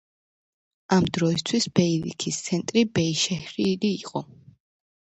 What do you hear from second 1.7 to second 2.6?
ბეილიქის